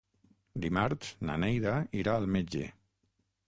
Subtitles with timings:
[0.63, 2.67] Dimarts na Neida irà al metge.